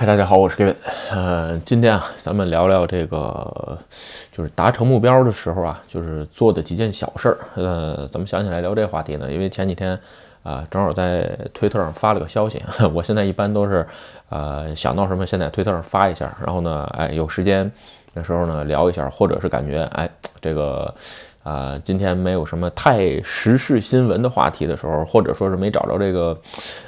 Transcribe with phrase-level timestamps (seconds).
[0.00, 0.74] 嗨，大家好，我是 Kevin。
[1.10, 3.76] 呃，今天啊，咱们聊聊这个，
[4.32, 7.38] 就是达成目标的时候啊，就是做的几件小事儿。
[7.54, 9.30] 呃，怎么想起来聊这话题呢？
[9.30, 10.00] 因为前几天
[10.42, 12.62] 啊，正好在推特上发了个消息。
[12.94, 13.86] 我现在一般都是，
[14.30, 17.70] 呃，想到什么，先在推特上发一下，然后呢，哎，有时间
[18.14, 20.08] 的时候呢聊一下，或者是感觉哎，
[20.40, 20.94] 这个
[21.42, 26.40] 啊，今天没有什么太时事新闻的话题的时候，或者说是没找着这个，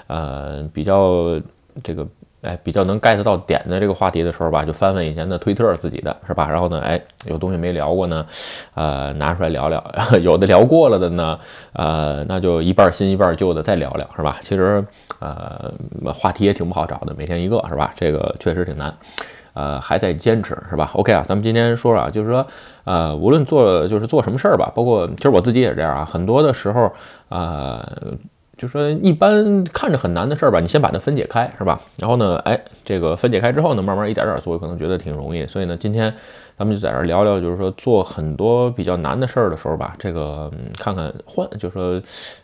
[0.07, 1.39] 呃，比较
[1.85, 2.09] 这个。
[2.43, 6.49] 哎，比较能 get 到点的这个话题的时候吧，就翻翻以前的推特自己的是吧？
[6.51, 8.27] 然后呢，哎，有东西没聊过呢，
[8.75, 9.83] 呃，拿出来聊聊。
[10.21, 11.39] 有的聊过了的呢，
[11.73, 14.39] 呃，那就一半新一半旧的再聊聊是吧？
[14.41, 14.85] 其实，
[15.21, 15.73] 呃，
[16.13, 17.93] 话题也挺不好找的，每天一个是吧？
[17.97, 18.93] 这个确实挺难，
[19.55, 22.45] 呃，还在坚持是吧？OK 啊，咱们今天说啊，就是说，
[22.83, 26.93] 呃，无论做就是做什么事儿吧，包括其实我自己也是这样啊，很多的时候，
[27.29, 27.87] 呃。
[28.63, 31.81] 就说一般看着很难的事儿吧，你先把它分解开，是吧？
[31.99, 35.45] 然后呢，哎，这个分解开之后呢，慢慢一点点做，可能觉得挺容易。
[35.49, 36.15] 所以呢，今天
[36.57, 42.01] 咱们就在这聊聊，就是说做很多比较难的事儿的时候吧，这个看看换，就说，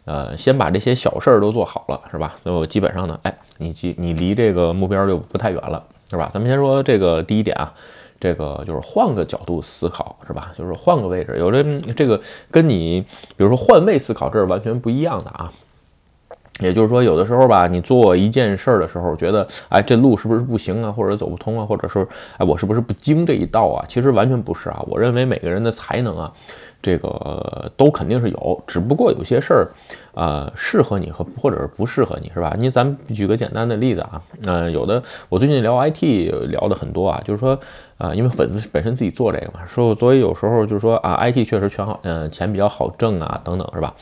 [0.07, 2.35] 呃，先把这些小事儿都做好了，是吧？
[2.43, 6.29] 所以基本上呢，哎，你离你离这个目标就不太远了，是吧？
[6.35, 7.73] 咱们先说这个第一点啊，
[8.19, 10.51] 这个就是换个角度思考，是吧？
[10.59, 11.63] 就是换个位置，有的
[11.95, 13.01] 这个跟你
[13.37, 15.53] 比如说换位思考，这是完全不一样的啊。
[16.61, 22.07] 也就是说，有的时候吧，你做一件事儿的时候，觉得，哎，这路是不是不行啊，或者走不通啊，或者说，
[22.37, 23.85] 哎，我是不是不经这一道啊？
[23.89, 24.85] 其实完全不是啊。
[24.89, 26.33] 我认为每个人的才能啊，
[26.83, 29.69] 这个都肯定是有，只不过有些事儿，
[30.15, 32.57] 呃，适合你和或者是不适合你，是吧？
[32.59, 36.03] 你咱们举个简单的例子啊，嗯，有的我最近聊 IT
[36.49, 37.59] 聊的很多啊，就是说，
[37.99, 43.93] 啊，因为本子本身自己做这个嘛，说所以有时候就是说啊，IT 确实全好，嗯，钱比较好挣啊，等等，是吧？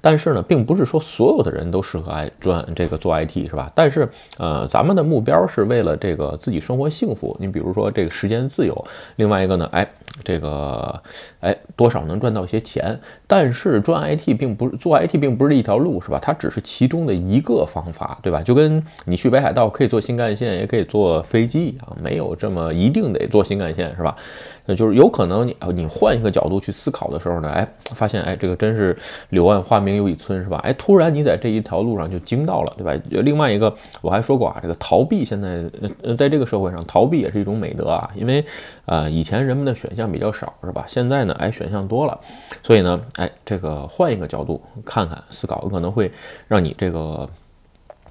[0.00, 3.72] 但是呢，并不是说所有的人都适合爱赚这个做 IT 是吧？
[3.74, 7.36] 但是呃，咱们的目标是为了这个自己生活幸福。
[7.40, 8.84] 你比如说这个时间自由，
[9.16, 9.88] 另外一个呢，哎，
[10.22, 11.02] 这个
[11.40, 12.98] 哎多少能赚到一些钱。
[13.26, 16.18] 但是赚 IT 并不是做 IT 并不是一条路是吧？
[16.20, 18.42] 它只是其中的一个方法，对吧？
[18.42, 24.16] 就跟你去北海道可以坐新干线，也可以坐飞机一样，没有这么一定得坐新干线是吧？
[24.70, 28.94] 那就是有可能你你换一个角度去思考的时候呢，哎，发现哎这个真是
[29.30, 30.60] 柳暗花明又一村是吧？
[30.62, 32.92] 哎，突然你在这一条路上就惊到了，对吧？
[33.08, 35.64] 另外一个我还说过啊，这个逃避现在
[36.02, 38.44] 呃在这个社会上逃避也是一种美德啊，因为
[38.84, 40.84] 呃以前人们的选项比较少是吧？
[40.86, 42.20] 现在呢，哎选项多了，
[42.62, 46.12] 所以呢，哎这个换一个角度看看思考，有可能会
[46.46, 47.26] 让你这个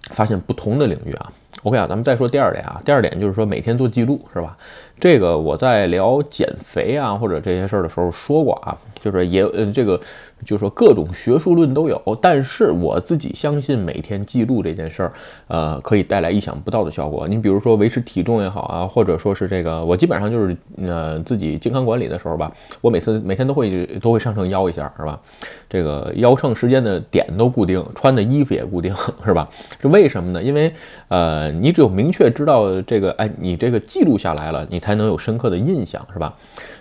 [0.10, 1.32] 发现不同的领域啊。
[1.64, 4.58] OK 啊，咱们再说第二点啊，第二点就是说每天做记录是吧？
[5.00, 10.00] 这个我在聊减肥啊或者这些事儿的时候说过啊，就是也呃这个。
[10.46, 15.12] 就是说各种学术论都有，但是我自己相信每天记录这件事儿，
[15.48, 17.28] 呃，可以带来意想不到的效果。
[17.28, 22.52] 你比如说维持体重也好啊，或者说是这个，我基本上就是呃自己健康管理的时候吧，
[22.82, 25.20] 我每次每天都会都会上称腰一下，是吧？
[25.68, 28.94] 这个腰秤时间的点都固定，穿的衣服也固定，
[29.26, 29.50] 是吧？
[29.82, 30.44] 这为什么呢？
[30.44, 30.72] 因为
[31.08, 36.34] 呃，你只有明确知道这个，哎，你这个记录下来了，你才能有深刻的印象，是吧？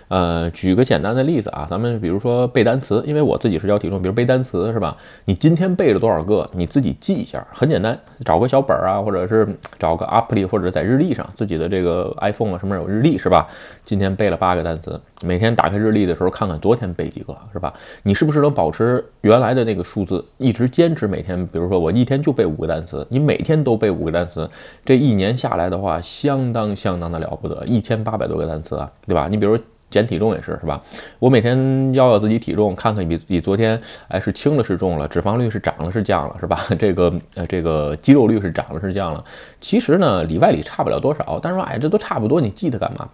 [0.09, 4.95] 呃，举个简单的例子啊，咱们比如说背单词，因为我自己是教体重，比如背单词是吧？
[5.25, 9.45] 你今天背了多少个，你自己记一下，很简单，找个小本儿啊，或者是
[9.77, 13.49] 找个 app 里，或者在日历上，自己的这个 iPhone 啊什么有日历是吧？
[13.83, 17.73] 今天背了八个单词，每天打开日历的时候看看昨天背几个是吧？
[18.03, 21.45] 你是不是能保持原来的那个数字，一直坚持每天？
[21.47, 24.49] 比如说我一天就背五个单词，你每天都背五个单词，
[24.85, 29.27] 这一年下来的话，相当相当的了不得，一千八百多个单词啊，对吧？
[29.29, 29.57] 你比如。
[29.89, 30.83] 减体重也是是吧？
[31.17, 36.65] 我每天要要自己体重，看看比比昨天哎是轻了是重了，脂肪率是涨了是降了是吧？
[36.77, 39.23] 这个呃这个肌肉率是涨了是降了？
[39.61, 43.07] 其实呢里外里差不了多少，但是说哎这都差不多，你记它干嘛？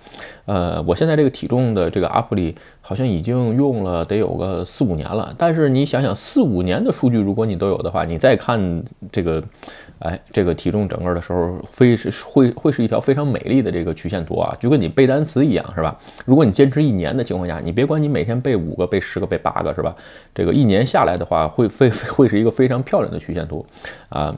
[0.45, 9.43] 呃，我现在这个体重的这个 app 里好像已经用了得有个四五年了，但是你想想四五年的数据，如果你都有的话，你再看这个。
[10.03, 15.97] 哎，这个体重整个的时候，非是会会是一条非常美丽的这个曲线图啊，就跟你背单词一样，是吧？
[16.25, 19.95] 如果你坚持一年的情况下，你别管你每天背五个、背十个、背八个，是吧？
[20.35, 23.65] 这个一年下来的话，会非会是一个非常漂亮的曲线图
[24.09, 24.35] 啊。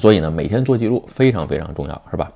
[0.00, 2.32] 所以呢，每天做记录非常非常重要，是吧？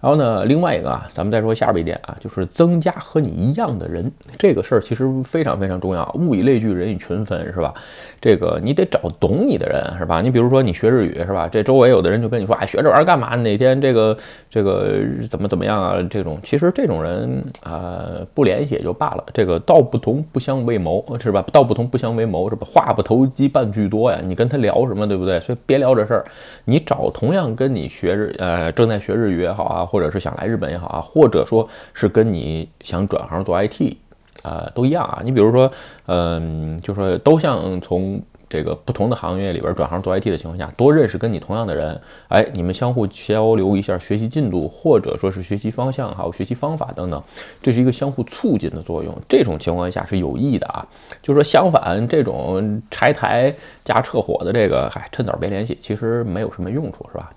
[0.00, 6.10] 然后呢，另外一个啊，咱们再说下边一点啊，就是增加和你一样的人，这个事儿其实非常非常重要。
[6.18, 7.74] 物以类聚，人以群分，是吧？
[8.18, 10.22] 这个你得找懂你的人，是吧？
[10.22, 11.48] 你比如说你学日语，是吧？
[11.48, 13.36] 这周围有的人就跟你说，哎，学这玩意儿干嘛？
[13.36, 14.16] 哪天这个
[14.48, 15.00] 这个
[15.30, 16.02] 怎么怎么样啊？
[16.08, 18.02] 这种其实这种人啊，
[18.32, 19.24] 不联系也就罢了。
[19.34, 21.44] 这个道不同不相为谋，是吧？
[21.52, 22.66] 道不同不相为谋，是吧？
[22.70, 24.18] 话不投机半句多呀。
[24.24, 25.38] 你跟他聊什么，对不对？
[25.40, 26.24] 所以别聊这事儿。
[26.64, 29.84] 你找同样跟你学日呃正在学日语也好啊。
[29.90, 33.96] 或者是想来日本也好啊，或者说是跟你想转行做 IT，
[34.42, 35.20] 啊，都一样啊。
[35.24, 35.70] 你比如说，
[36.06, 38.22] 嗯，就说都像从。
[38.52, 47.22] 这个不同的行业里边转行做 IT 的情况下，多认识跟你同样的人，哎，你们相互交流一下学习进度，或者说是学习方向，还有学习方法等等，
[47.62, 49.16] 这是一个相互促进的作用。
[49.28, 50.84] 这种情况下是有益的啊。
[51.22, 53.54] 就说相反，这种拆台
[53.84, 57.30] 加撤火的这个，嗨，趁早别联系，其实没有什么用处，是吧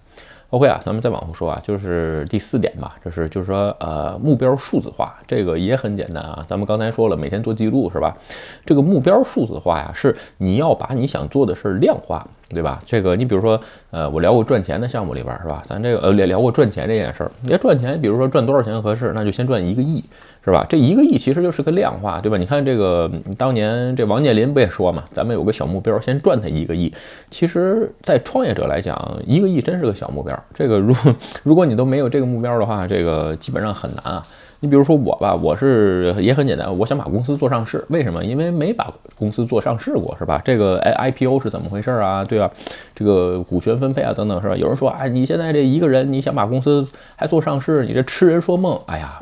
[0.54, 6.46] ？OK 啊，咱们再往后说啊，就是第四点吧，就是就是说，呃，目标数字化，这个也很简单啊。
[6.48, 8.16] 咱们刚才说了，每天做记录是吧？
[8.64, 12.82] 这个目标数字化呀，是你要把你想做的事儿量化，对吧？
[12.86, 13.60] 这个你比如说，
[13.92, 15.64] 呃，我聊过赚钱的项目里边是吧？
[15.68, 20.04] 咱这个呃聊聊过赚钱这件事儿，你要赚钱，比如说赚多少钱合适，那就先赚一个亿。
[20.46, 20.66] 是吧？
[20.68, 22.38] 这一个亿其实就是个量化，对吧？
[22.38, 26.94] 你看这个当年这王健林不也说嘛，咱们有个小目标，先赚他一个亿。
[27.32, 30.38] 其实，在创业者来讲，一个亿真是个小目标。
[30.54, 30.94] 这个如
[31.44, 34.28] 如果你都没有这个目标的话，这个基本上很难啊。
[34.64, 37.84] 你比如说我吧，我是也很简单，我想把公司做上市。
[37.90, 38.24] 为什么？
[38.24, 40.42] 因为没把公司做上市过，是吧？
[40.46, 42.24] 这个 I I P O 是怎么回事啊？
[42.24, 42.50] 对吧？
[42.96, 44.56] 这个股权分配啊，等等，是吧？
[44.56, 46.88] 有人说，哎，你现在这一个人，你想把公司
[47.18, 48.80] 还做上市，你这痴人说梦。
[48.86, 49.22] 哎呀。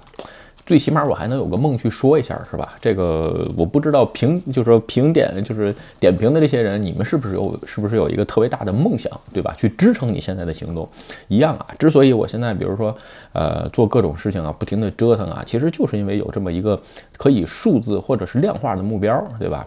[0.72, 2.76] 最起码我还能有个梦去说一下，是吧？
[2.80, 9.54] 这个我不知道评，就是说评点，就是点评的这些人，你们是不是有，是不是有一个特别大的梦想，对吧？
[9.58, 10.88] 去支撑你现在的行动，
[11.28, 11.68] 一样啊。
[11.78, 12.96] 之所以我现在，比如说，
[13.34, 16.82] 呃，做各种事情啊，不停的折腾啊，其实就是因为有这么一个
[17.18, 19.66] 可以数字或者是量化的目标，对吧？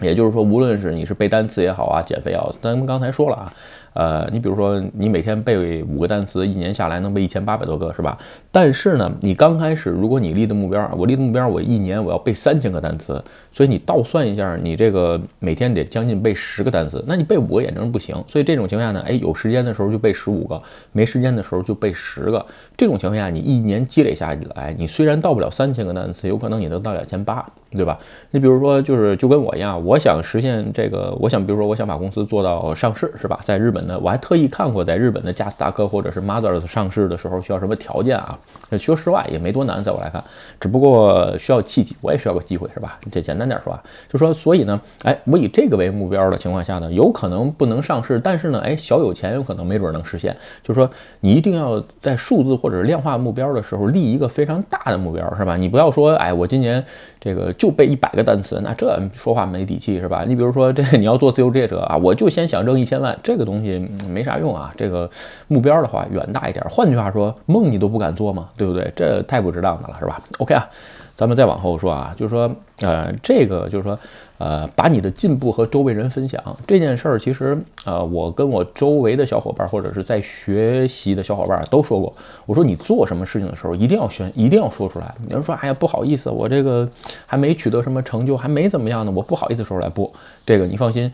[0.00, 3.52] 也就是说，无论是你是背单词也好啊，减肥也好，咱们刚才说了啊。
[3.94, 8.16] 呃，你比如说，你每天背五个单词，一年下来能背一千八百多个，是吧？
[8.50, 13.22] 但是呢，你刚开始，如果你立的目标，我立的目标，我一年我要背三千个单词，
[13.52, 18.16] 所以你倒算一下，你这个每天得将近背十个单词，那你背五个也能不行。
[18.26, 20.62] 所以这种情况下呢，哎，有时间的时候就背十五个，
[20.92, 22.44] 没时间的时候就背十个。
[22.76, 27.98] 这种情况下，你一年积累下来，你虽然到不了三千个单词，有可能你能到两千八，对吧？
[28.30, 33.38] 你比如说，就是就跟我一样，我想实现这个，我想，比如说，我想把公司做到上市，是吧？
[33.42, 33.81] 在日本。
[33.86, 38.38] 那我还特意看过，在日本的加斯达克或者是 Mothers 上市的时候需要什么条件啊？
[38.78, 40.22] 说实话也没多难，在我来看，
[40.58, 42.98] 只不过需要契机，我也需要个机会，是吧？
[43.10, 50.34] 这简单点说啊，就说所以呢，哎，我以这个为目标的情况下呢，有可能不能上市，但是呢，哎，小有钱，有可能没准能实现。
[50.62, 50.90] 就是说，
[51.20, 55.56] 你一定要在数字或者量化目标的时候立一个非常大的目标，是吧？
[55.56, 56.82] 你不要说，哎，我今年
[57.24, 60.24] 这个就背一百个单词，那这说话没底气，是吧？
[60.26, 63.78] 你比如说，这你要做自由职业者啊，我就先想挣一千万，这个东西。
[64.08, 65.08] 没啥用啊，这个
[65.46, 66.64] 目标的话远大一点。
[66.68, 68.48] 换句话说，梦你都不敢做吗？
[68.56, 68.92] 对不对？
[68.96, 70.68] 这太不值当的了，是吧？OK 啊，
[71.14, 73.96] 咱们再往后说啊，就是说，呃，这个就是说，
[74.42, 82.12] 呃，把你的进步和周围人分享这件事儿，其实，呃，我跟我周围的小伙伴或者是在学习的小伙伴都说过，
[82.44, 85.14] 我说你做什么事情的时候一定要宣，一定要说出来。
[85.28, 86.88] 有人说，哎呀，不好意思，我这个
[87.24, 89.88] 还没取得什么成就，还没怎么样呢，我不好意思时候来。
[89.88, 90.12] 播，
[90.44, 91.12] 这个你放心。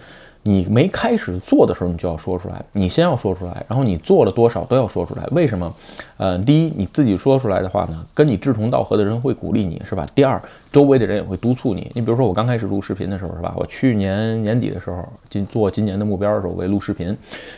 [0.48, 2.64] 你没开始做的时候，你就要说出来。
[2.72, 5.22] 你先要说出来，然后你做了多少都要说出来。
[5.32, 5.70] 为什么？
[6.16, 10.06] 呃，第一，你自己说出来的话呢，跟你志同道合的人会鼓励你，是吧？
[10.14, 10.40] 第二，
[10.72, 11.90] 周围的人也会督促你。
[11.94, 13.52] 你比如说，我刚开始录视频的时候，是吧？
[13.56, 17.14] 我去年年底的时候，今做今年的目标的时候，我录视频，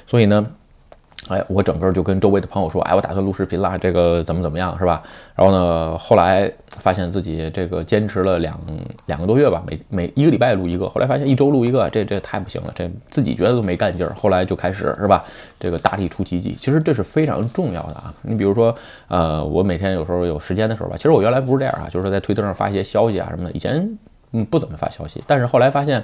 [0.09, 0.45] 所以呢。
[1.28, 5.03] 哎，我整个就跟周围的朋友说，哎，我打算录视频了，这个怎么怎么样，是吧？
[5.36, 8.58] 然后呢，后来发现自己这个坚持了两
[9.06, 14.15] 两个多月吧，每每一个礼拜录一个，后来发现一周录一个，这这太不行了，这自己觉得都没干劲儿。
[14.19, 15.22] 后来就开始是吧？
[15.60, 18.12] 这个大力出奇迹，其实这是非常重要的啊。
[18.22, 18.74] 你比如说，
[19.08, 23.98] 呃，我每天有时候有时间的时候吧，其实我原来不是这样啊，就是说在推特上发一些消息啊什么的，以前。
[24.32, 26.03] 嗯，不怎么发消息，但是后来发现，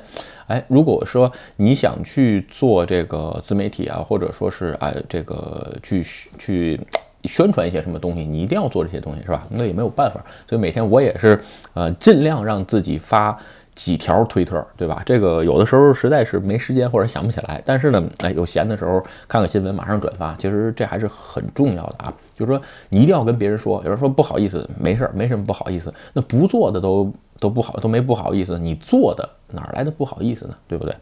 [0.49, 6.05] 哎，如果说你想去做这个自媒体啊，或者说是哎这个去
[6.37, 6.81] 去
[7.23, 9.47] 宣传一些什么东西，你一定要做这些东西，是吧？
[9.49, 11.41] 那也没有办法，所以每天我也是
[11.75, 13.39] 呃尽量让自己发
[13.77, 15.03] 几条推特，对吧？
[15.07, 22.13] 这个有的时候实在是没时间或者想不起来，但是呢，哎，有闲的时候看看新闻马上转发，其实这还是很重要的啊。
[22.37, 27.13] 就是说你一定要跟别人说，有人说不好意思，没事儿，没什么不好意思，那不做的都。
[27.39, 28.59] 都不好，都没不好意思。
[28.59, 30.55] 你做的哪来的不好意思呢？
[30.67, 30.95] 对不对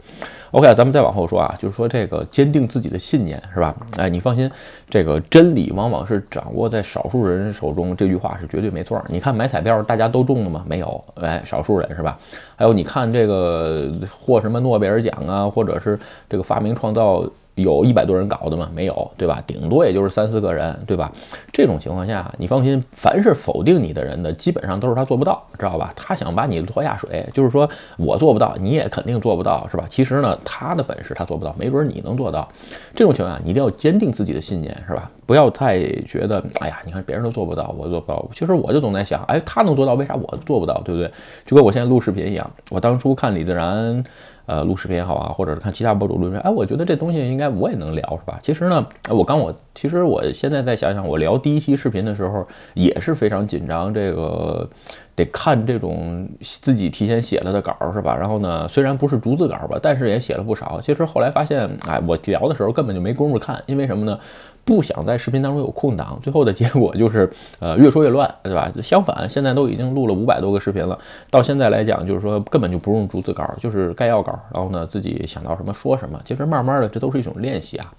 [0.50, 3.75] ？OK，咱们再往后说啊，就是说这个坚定自己的信念，是吧？
[3.97, 4.50] 哎，你放心，
[4.88, 9.03] 这个真理往往是掌握在少数人手中，这句话是绝对没错。
[9.09, 10.64] 你看买彩票，大家都中了吗？
[10.69, 12.19] 没有，哎，少数人是吧？
[12.57, 15.99] 还有你看这个获什么诺贝尔奖啊，或者是
[16.29, 18.68] 这个发明创造有一百多人搞的吗？
[18.75, 19.42] 没有，对吧？
[19.46, 21.12] 顶多也就是三四个人，对吧？
[21.52, 25.92] 这种情况下，你放心，凡是否定你的人的，基本上都是他做不到，知道吧？
[25.94, 29.84] 他想把你拖下水，就是说我做不到，你也肯定做不到，是吧？
[29.88, 32.49] 其实呢，他的本事他做不到，没准你能做到。
[32.94, 35.08] 这种情况下，你一定要坚定自己的信念，是吧？
[35.26, 38.28] 不要太觉得，哎呀，你看别人都做不到，我做不到。
[38.32, 40.82] 其实我就总在想，哎，他能做到，为啥我做不到？
[40.84, 41.08] 对不对？
[41.46, 44.04] 就跟我现在录视频一样，我当初看李自然。
[44.47, 48.39] 呃，录视频也好啊，或者是看其他博主录视频，哎，我觉得这东西应该我也能聊，是吧？
[48.43, 54.69] 其实呢，我刚我其实我现在再想想，我聊第一期视频的时候也是非常紧张，这个
[55.15, 58.15] 得看这种自己提前写了的稿，是吧？
[58.15, 60.81] 然后呢，虽然不是逐字稿吧，但是也写了不少。
[60.83, 64.19] 其实后来发现，哎，我聊的时候根本就没工夫看，因为什么呢？
[64.64, 68.73] 不想在视频当中有空档，最后的结果就是，呃，越说越乱，对吧？
[68.83, 70.99] 相反，现在都已经录了五百多个视频了，
[71.30, 76.18] 到现在来讲，就是说根本就不用逐字稿，就是概要稿，然后呢，自己想到什么说什么。
[76.25, 77.92] 其实慢慢的，这都是一种练习啊。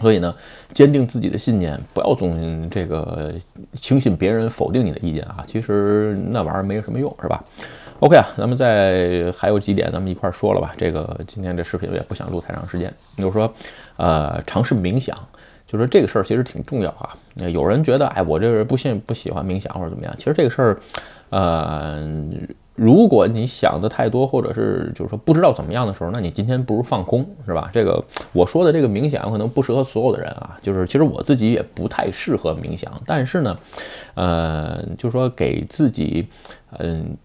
[0.00, 0.34] 所以呢，
[0.72, 3.32] 坚定自己的信念，不要总这个
[3.74, 5.44] 轻信别人否定你的意见啊。
[5.46, 7.42] 其实那玩意儿没有什么用，是吧
[8.00, 10.72] ？OK 啊，咱们再还有几点，咱们一块儿说了吧。
[10.76, 13.52] 这个今天这视频我也不想录太长时间，就是说，
[13.96, 15.16] 呃，尝试冥想。
[15.68, 17.14] 就说这个事儿其实挺重要啊。
[17.52, 20.12] 有人觉得，哎，我这个人不信不喜欢冥想或者怎么样。
[20.18, 20.80] 其实这个事儿，
[21.28, 22.02] 呃，
[22.74, 27.70] 如果你想的太多，或者是就是说不知道怎么样的时候，那你今天不如放空，是吧？
[27.72, 30.58] 这个我说的这个冥想可能不适合所有的人啊。
[30.62, 33.56] 就是其实我自己也不太适合冥想，但是呢，
[34.14, 36.26] 呃，就是说给自己，
[36.78, 37.16] 嗯。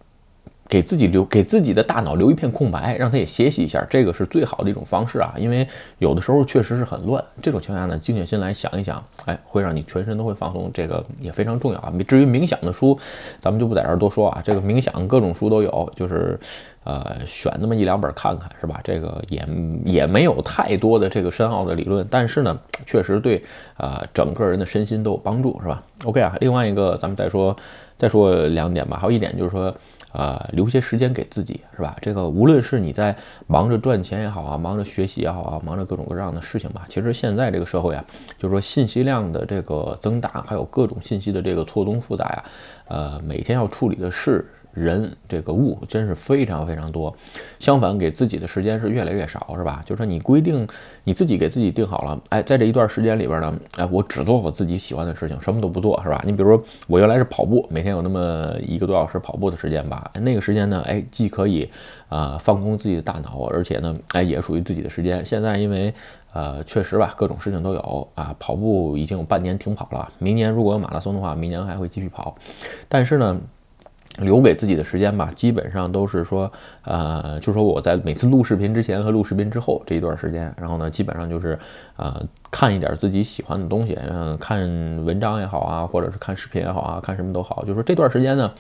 [0.70, 5.34] 给自己留给自己的大脑留一片空白，让他也歇息一下，这个是最好的一种方式啊。
[5.38, 5.68] 因为
[6.00, 11.94] 有的时候确实是很乱，这种情况下呢，静下心来想一想，哎，会让你全身都会放松，这个也非常重要啊。
[12.08, 12.98] 至于冥想的书，
[13.40, 14.42] 咱们就不在这儿多说啊。
[14.44, 16.40] 这个冥想各种书都有，就是
[16.86, 18.80] 呃选那么一两本看看，是吧？
[18.84, 19.46] 这个也
[19.86, 23.44] 也没有太多的这个深奥的理论，但是呢，确实对
[23.76, 27.56] 啊整个人的身心都有帮助，是吧？OK 啊，另外一个咱们再说
[27.98, 29.76] 再说两点吧，还有一点就是说。
[30.14, 31.98] 呃，留些时间给自己，是吧？
[32.00, 33.16] 这个无论是你在
[33.48, 36.86] 忙着赚钱也好啊，忙着学习也好啊，忙着各种各样的事情吧。
[36.88, 38.06] 其实现在这个社会啊，
[38.38, 42.44] 就是说信息量的这个增大，还有各种信息的这个错综复杂呀，
[42.88, 44.46] 呃，每天要处理的事。
[44.74, 47.16] 人这个物真是非常非常多，
[47.60, 49.84] 相反给自己的时间是越来越少，是吧？
[49.86, 50.68] 就是说你规定
[51.04, 56.22] 你自己给自己定好了，哎，在这一段时间里边呢，哎，我只做我自己喜欢的事情，什么都不做，是吧？
[56.26, 61.70] 你比如说我原来是跑步，每天有那么一个多小时跑步的时间吧，那个时间呢，哎，既可以
[62.10, 65.24] 啊放空自己的大脑，而且呢，哎，也属于自己的时间。
[65.26, 65.94] 现在因为
[66.34, 72.36] 呃，确实吧，各种事情都有啊，跑步已经有半年停跑了，明年如果有马拉松的话，明年还会继续跑，
[72.90, 73.40] 但是呢。
[74.20, 76.52] 留给自己的时间吧，基本上都是说，
[76.84, 81.58] 呃，就说我在每次录视频之前和录视频之后这一段时间，然后呢，基本上就是，
[81.96, 84.60] 呃，看一点自己喜欢的东西，嗯，看
[85.04, 88.52] 文章也好啊，或者是看视频也好啊，看什么都好，就说这段时间呢，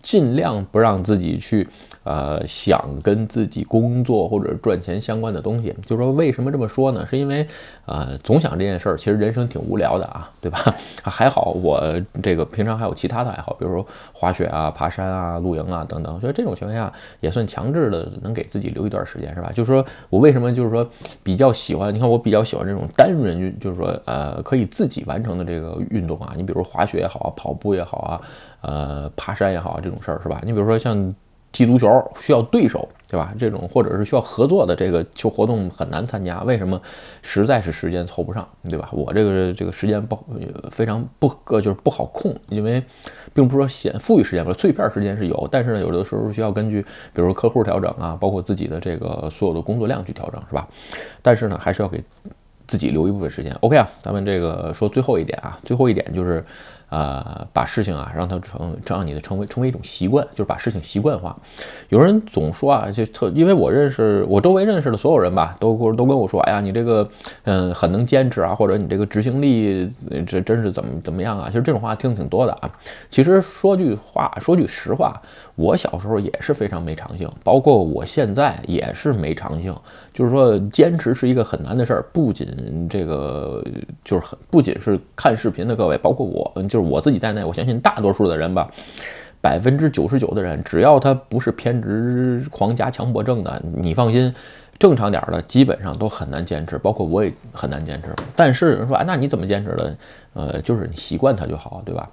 [0.00, 1.66] 尽量不让自己去。
[2.02, 7.06] 呃，想跟自己工作或者赚钱相关的东西，就说为什么这么说呢？
[7.06, 7.46] 是因为，
[7.84, 10.74] 呃，总想这件事儿，其实人生挺无聊的啊，对吧？
[11.04, 11.78] 还好我
[12.22, 16.18] 这个平常还有其他的爱好，比如说滑雪啊、爬山啊、露营啊等等。
[16.20, 16.90] 所以这种情况下
[17.20, 19.52] 也算强制的，能给自己留一段时间，是吧？
[19.54, 20.88] 就是说我为什么就是说
[21.22, 21.94] 比较喜欢？
[21.94, 26.32] 你看我比较喜欢这种单人运，就是说呃可以自己完成的这个运动啊。
[26.34, 28.20] 你比如滑雪也好啊，跑步也好啊，
[28.60, 30.40] 呃，爬山也好，这种事儿是吧？
[30.44, 31.14] 你比如说像。
[31.52, 31.88] 踢足球
[32.20, 33.34] 需要对手，对吧？
[33.36, 36.80] 这种或者是需要合作的这个球活动很难参加，为什么？
[37.22, 38.88] 实在是时间凑不上，对吧？
[38.92, 40.16] 我这个这个时间不
[40.70, 42.80] 非常不个就是不好控，因为
[43.34, 46.80] 并不是说闲富裕时间吧，碎片时间是有，但是呢，有的时候需要根据
[47.12, 50.68] 比如客户调整啊，包括自己的这个所有的工作量去调整，是吧？
[51.20, 52.00] 但是呢，还是要给
[52.68, 53.52] 自己留一部分时间。
[53.62, 56.44] OK 啊，咱们这个说最后一点啊，最后一点就是。
[56.90, 61.34] 啊，把事情啊让它成，让你的成为成为一种习惯，就是把事情习惯化。
[61.88, 67.08] 有人总说啊，就特，因为我认识我周围认识的所有人吧，都都跟我说，哎呀，你这个
[67.44, 69.88] 嗯很能坚持啊，或者你这个执行力
[70.26, 71.46] 这真是怎么怎么样啊？
[71.48, 72.68] 其实这种话听挺多的啊。
[73.08, 75.22] 其实说句话，说句实话，
[75.54, 79.72] 我小时候也是非常没长性，包括我现在也是没长性。
[80.12, 83.64] 就是说，坚持是一个很难的事儿，不仅这个
[84.04, 88.70] 就是很，不仅是看视频的各位，包括我，就是我自己在内，我相信大多数的人吧，
[89.40, 94.34] 百分之九十九的人，只要他不是偏执狂加强迫症的，你放心，
[94.78, 98.08] 正常点儿的基本上都很难坚持，包括我也很难坚持。
[98.34, 99.96] 但是有人说，哎，那你怎么坚持的？
[100.32, 102.08] 呃，就是你习惯它就好，对吧？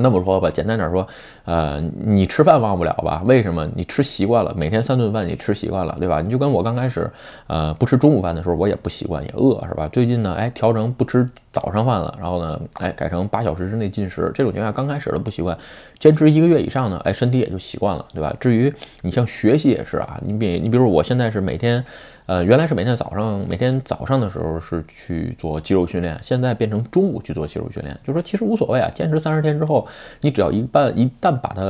[0.00, 1.06] 那么说吧，简单点说，
[1.44, 3.22] 呃，你吃饭忘不了吧？
[3.24, 3.68] 为什么？
[3.74, 6.20] 你吃习惯了，每天三顿饭你吃习惯了，对吧？
[6.20, 7.10] 你就跟我刚开始，
[7.46, 9.88] 呃，不吃中午饭的时候，我也不习惯，也饿，是吧？
[9.88, 14.30] 最近呢，哎，调整不吃早上饭了，然后呢，哎，改成八小时之内进食。
[14.34, 15.56] 这种情况下，刚开始的不习惯，
[15.98, 18.34] 坚持一个月以上呢，哎，身体也就习惯了，对吧？
[18.38, 18.72] 至于
[19.02, 21.84] 你像学习也是啊，你比你比如我现在是每天。
[22.26, 27.96] 呃，原来是每天早上，每天早上的时候是去做肌肉训练，现在变成中午去做肌肉训练。
[28.04, 29.86] 就说其实无所谓啊，坚持三十天之后，
[30.20, 31.62] 你只要一半一旦把它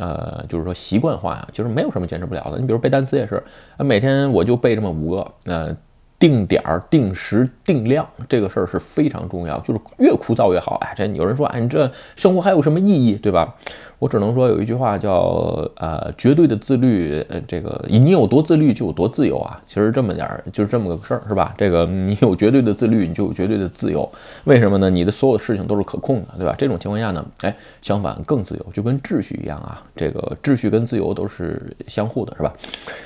[0.00, 2.58] 呃，就是说习惯化呀，就是没有什么坚持不了的。
[2.58, 3.42] 你比如背单词也是，
[3.78, 5.76] 每天我就背这么五个，呃，
[6.16, 10.76] 定点儿、定时、定量，这个事儿是非常重要，就是越枯燥越好。
[10.76, 13.52] 哎，这有人说，哎，你这生活还有什么意义，对吧？
[13.98, 21.54] 我只能说有一句话叫呃绝对的自律，呃这个你有多自律就有多自由啊，其实这么点儿就是这么个事儿是吧？
[21.56, 24.08] 这个你有绝对的自律，你就有绝对的自由。
[24.44, 24.90] 为什么呢？
[24.90, 26.54] 你的所有事情都是可控的，对吧？
[26.58, 29.82] 这种情况下呢，哎，相反更自由，就跟秩序一样啊。
[29.96, 32.52] 这个秩序跟自由都是相互的，是吧？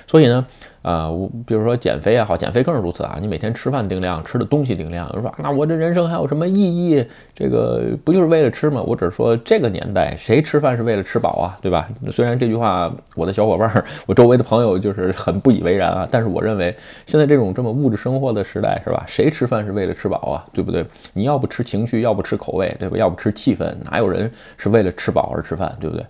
[0.07, 0.47] 所以呢。
[0.80, 3.18] 啊，我比如说减肥也好，减肥更是如此啊。
[3.21, 5.07] 你每天吃饭定量，吃的东西定量。
[5.09, 7.04] 有人说，那我这人生还有什么意义？
[7.35, 8.80] 这个不就是为了吃吗？
[8.87, 11.87] 我只是说，这个年代谁吃饭是为了吃饱啊，对吧？
[12.11, 19.04] 虽然这句话我的小伙伴儿，我周围的朋友就是很不以为然啊，但是我认为现在这种这么物质生活的时代，是吧？
[19.06, 20.47] 谁吃饭是为了吃饱啊？
[20.54, 20.87] 对不对？
[21.12, 22.97] 你要不吃情绪，要不吃口味，对吧？
[22.97, 26.06] 要不吃气氛，哪有人是为了吃饱而吃饭，对不对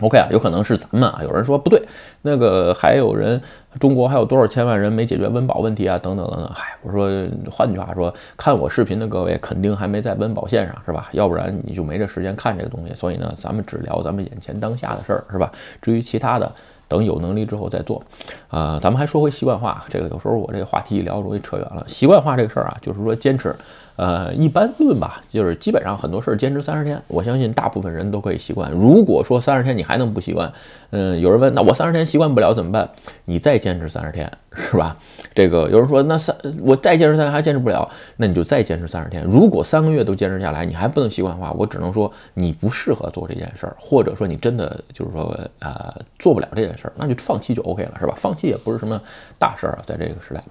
[0.00, 1.20] ？OK 啊，有可能是咱们啊。
[1.22, 1.82] 有人说不对，
[2.22, 3.40] 那个还有人，
[3.78, 5.98] 中国还有多少千万人没解决温饱问题啊？
[5.98, 6.50] 等等等等。
[6.54, 7.08] 嗨，我说
[7.50, 11.08] 换句话说，看我视频的各位肯定还没在温饱线上，是吧？
[11.12, 12.94] 要不然你就没这时间看这个东西。
[12.94, 15.52] 所以呢，咱们只聊咱们眼前当下的事儿，是吧？
[15.80, 16.50] 至于其他的，
[16.88, 18.02] 等有能力之后再做。
[18.48, 21.84] 啊，咱们还说回习惯化，这个有时候我这个话题一聊容易扯远了。
[21.86, 23.54] 习惯化这个事儿啊，就是说坚持。
[24.00, 28.72] 呃，一般论吧，就是基本上很多事儿坚持三十天，我相信大部分人都可以习惯。
[28.72, 30.50] 如果说三十天你还能不习惯，
[30.88, 32.88] 嗯，有人问，那我三十天习惯不了怎么办？
[33.26, 34.96] 你再坚持三十天，是吧？
[35.34, 39.22] 这个有人说，那三我再坚持三天还坚持不了，那你就再坚持三十天。
[39.24, 48.14] 如果三个月都坚持下来，你还不能习惯的话，我只能说你不适合做这件事儿，或者说你真的就是说呃做不了这件事儿，那就放弃就 OK 了，是吧？
[48.16, 48.98] 放弃也不是什么
[49.38, 50.42] 大事儿啊，在这个时代。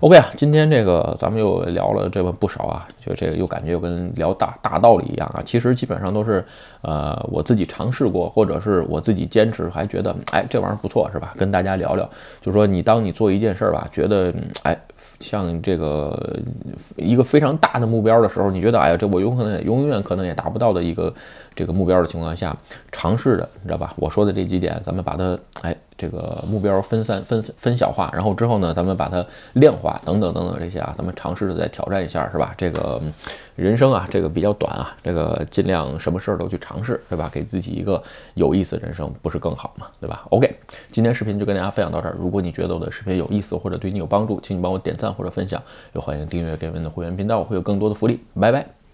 [0.00, 2.88] OK 啊，今天这个咱们又聊了这么不少啊。
[3.00, 6.44] 就这个又感觉又跟聊大大道理一样啊，其实基本上都是，
[6.82, 11.32] 呃，我自己尝试过，或者是我自己坚持，还觉得，哎，这玩意儿不错，是吧？
[11.36, 12.08] 跟大家聊聊，
[12.40, 14.76] 就说你当你做一件事儿吧，觉得，哎，
[15.20, 16.36] 像这个
[16.96, 21.12] 一个非常大的目标的时候，你觉得，哎呀，这我有可能永远可能也达不到的一个
[21.54, 22.56] 这个目标的情况下，
[22.90, 23.94] 尝试的，你知道吧？
[23.96, 25.76] 我说的这几点，咱们把它，哎。
[25.98, 32.54] 这个目标分散、分分小化，然后之后呢，咱们把它量化，等等等等这些啊，咱们尝试着再挑战一下，是吧？
[32.56, 33.00] 这个
[33.54, 37.30] 人生啊，这个比较短啊，这个尽量什么事儿都去尝试，对吧？
[37.32, 38.02] 给自己一个
[38.34, 39.86] 有意思人生，不是更好吗？
[40.00, 40.54] 对吧？OK，
[40.92, 42.16] 今天视频就跟大家分享到这儿。
[42.18, 45.62] 如果你觉得我的视频有意思或者对你有帮助，请你帮我点赞或者分享，
[45.94, 48.20] 也欢迎订阅给我们的会员频道，会有更多的福利。
[48.38, 48.85] 拜拜。